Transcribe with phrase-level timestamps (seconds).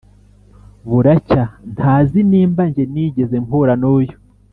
[0.89, 1.43] buracya
[1.73, 4.15] ntazi nimba njye nigeze mpura nuyu